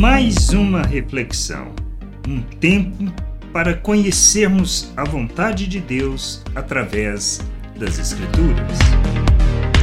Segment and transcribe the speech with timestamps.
[0.00, 1.74] mais uma reflexão,
[2.26, 3.04] um tempo
[3.52, 7.38] para conhecermos a vontade de Deus através
[7.78, 8.78] das Escrituras.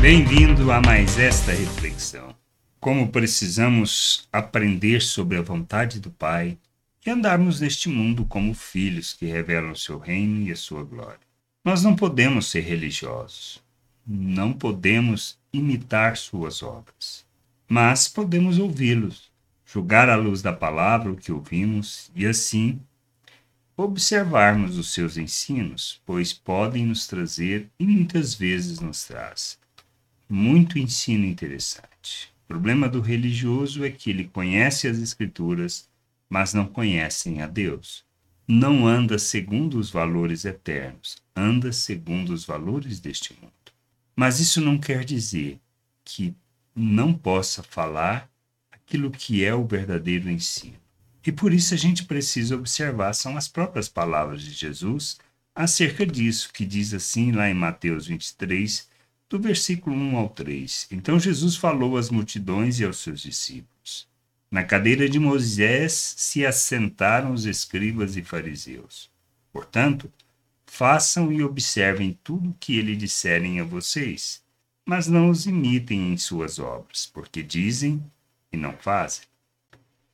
[0.00, 2.34] Bem-vindo a mais esta reflexão.
[2.80, 6.56] Como precisamos aprender sobre a vontade do Pai
[7.04, 11.20] e andarmos neste mundo como filhos que revelam o seu reino e a sua glória.
[11.62, 13.62] Nós não podemos ser religiosos,
[14.06, 17.22] não podemos imitar suas obras,
[17.68, 19.35] mas podemos ouvi-los,
[19.66, 22.80] julgar à luz da palavra o que ouvimos e assim
[23.76, 29.58] observarmos os seus ensinos, pois podem nos trazer e muitas vezes nos traz
[30.28, 32.32] muito ensino interessante.
[32.44, 35.88] O problema do religioso é que ele conhece as escrituras,
[36.28, 38.04] mas não conhecem a Deus.
[38.46, 43.52] Não anda segundo os valores eternos, anda segundo os valores deste mundo.
[44.14, 45.60] Mas isso não quer dizer
[46.04, 46.34] que
[46.74, 48.30] não possa falar
[48.86, 50.76] aquilo que é o verdadeiro ensino.
[51.26, 55.18] E por isso a gente precisa observar, são as próprias palavras de Jesus
[55.52, 58.88] acerca disso, que diz assim lá em Mateus 23,
[59.28, 60.86] do versículo 1 ao 3.
[60.92, 64.06] Então Jesus falou às multidões e aos seus discípulos.
[64.48, 69.10] Na cadeira de Moisés se assentaram os escribas e fariseus.
[69.52, 70.12] Portanto,
[70.64, 74.40] façam e observem tudo o que ele disserem a vocês,
[74.84, 78.00] mas não os imitem em suas obras, porque dizem
[78.56, 79.24] e não fazem.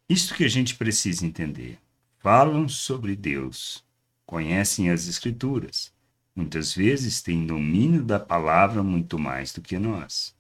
[0.09, 1.79] Isto que a gente precisa entender.
[2.19, 3.85] Falam sobre Deus,
[4.27, 5.93] conhecem as Escrituras,
[6.37, 10.35] muitas vezes têm domínio da palavra muito mais do que nós.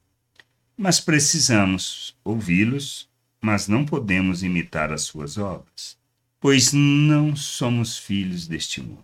[0.77, 3.11] Mas precisamos ouvi-los
[3.42, 5.98] mas não podemos imitar as suas obras,
[6.39, 9.03] pois não somos filhos deste mundo.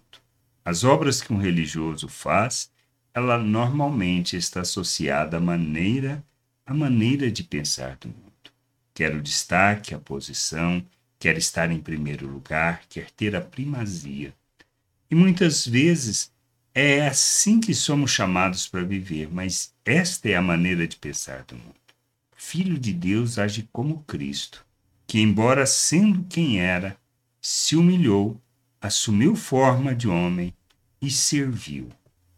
[0.65, 2.71] As obras que um religioso faz,
[3.13, 6.25] ela normalmente está associada à maneira,
[6.65, 8.28] à maneira de pensar do mundo.
[8.99, 10.85] Quer o destaque, a posição,
[11.21, 14.35] quer estar em primeiro lugar, quer ter a primazia.
[15.09, 16.33] E muitas vezes
[16.75, 21.55] é assim que somos chamados para viver, mas esta é a maneira de pensar do
[21.55, 21.77] mundo.
[22.35, 24.67] Filho de Deus age como Cristo,
[25.07, 26.99] que, embora sendo quem era,
[27.41, 28.37] se humilhou,
[28.81, 30.53] assumiu forma de homem
[31.01, 31.89] e serviu.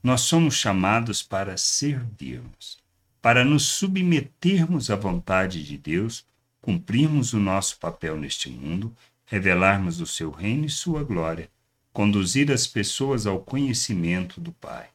[0.02, 2.76] Nós somos chamados para servirmos,
[3.22, 6.28] para nos submetermos à vontade de Deus,
[6.60, 8.94] cumprirmos o nosso papel neste mundo,
[9.25, 11.50] revelarmos o seu reino e sua glória,
[11.93, 14.88] conduzir as pessoas ao conhecimento do Pai.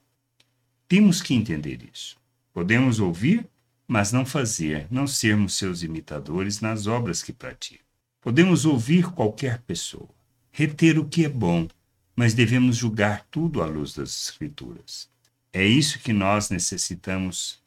[0.87, 2.17] Temos que entender isso.
[2.53, 3.47] Podemos ouvir
[3.87, 7.83] mas não fazer, não sermos seus imitadores nas obras que pratica.
[8.19, 10.09] Podemos ouvir qualquer pessoa,
[10.51, 11.67] reter o que é bom,
[12.15, 15.09] mas devemos julgar tudo à luz das Escrituras.
[15.53, 17.59] É isso que nós necessitamos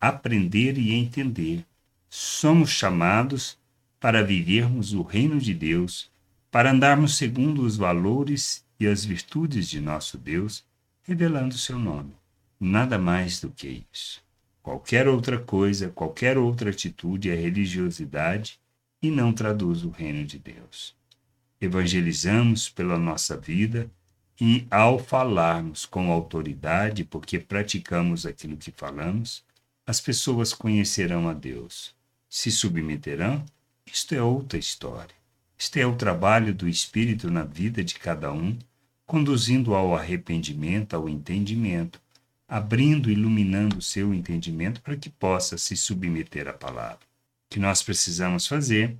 [0.00, 1.64] aprender e entender.
[2.10, 3.58] Somos chamados
[4.00, 6.10] para vivermos o reino de Deus,
[6.50, 10.64] para andarmos segundo os valores e as virtudes de nosso Deus,
[11.02, 12.14] revelando seu nome.
[12.58, 14.22] Nada mais do que isso.
[14.62, 18.58] Qualquer outra coisa, qualquer outra atitude é religiosidade
[19.02, 20.96] e não traduz o reino de Deus.
[21.60, 23.90] Evangelizamos pela nossa vida
[24.40, 29.44] e, ao falarmos com autoridade, porque praticamos aquilo que falamos,
[29.86, 31.97] as pessoas conhecerão a Deus.
[32.28, 33.44] Se submeterão?
[33.86, 35.14] Isto é outra história.
[35.58, 38.56] Este é o trabalho do Espírito na vida de cada um,
[39.06, 42.00] conduzindo ao arrependimento, ao entendimento,
[42.46, 47.00] abrindo e iluminando o seu entendimento para que possa se submeter à palavra.
[47.46, 48.94] O que nós precisamos fazer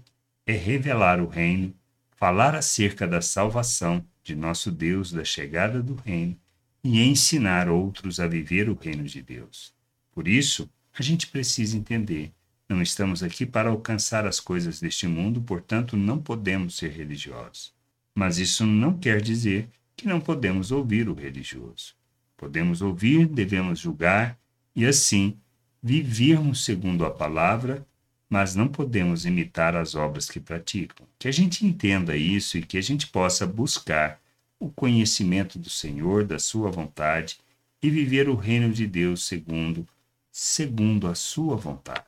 [0.47, 1.75] é revelar o reino,
[2.17, 6.37] falar acerca da salvação de nosso Deus, da chegada do reino
[6.83, 9.75] e ensinar outros a viver o reino de Deus.
[10.13, 10.69] Por isso,
[10.99, 12.33] a gente precisa entender:
[12.69, 17.73] não estamos aqui para alcançar as coisas deste mundo, portanto, não podemos ser religiosos.
[18.15, 21.95] Mas isso não quer dizer que não podemos ouvir o religioso.
[22.37, 24.39] Podemos ouvir, devemos julgar
[24.77, 25.39] e assim
[25.83, 27.87] vivermos segundo a palavra,
[28.29, 31.07] mas não podemos imitar as obras que praticam.
[31.19, 34.21] Que a gente entenda isso e que a gente possa buscar
[34.61, 37.39] o conhecimento do Senhor, da sua vontade
[37.83, 39.87] e viver o reino de Deus segundo
[40.31, 42.08] segundo a sua vontade.